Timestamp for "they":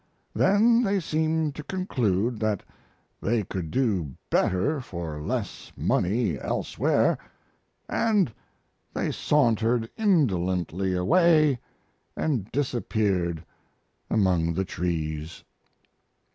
0.81-0.99, 3.21-3.43, 8.95-9.11